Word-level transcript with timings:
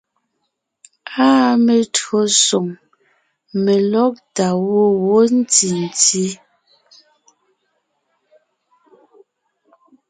Áa 1.27 1.51
metÿǒsoŋ, 1.65 2.67
melɔ́gtà 3.63 4.47
gwɔ̂ 4.63 4.85
wó 5.05 5.17
ntì 5.39 5.69
ntí. 5.83 6.25